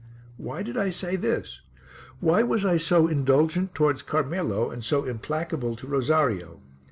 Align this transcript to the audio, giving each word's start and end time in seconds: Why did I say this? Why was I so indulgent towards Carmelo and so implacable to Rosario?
Why 0.37 0.63
did 0.63 0.77
I 0.77 0.89
say 0.89 1.15
this? 1.15 1.61
Why 2.19 2.41
was 2.41 2.65
I 2.65 2.77
so 2.77 3.05
indulgent 3.07 3.75
towards 3.75 4.01
Carmelo 4.01 4.71
and 4.71 4.83
so 4.83 5.05
implacable 5.05 5.75
to 5.75 5.85
Rosario? 5.85 6.59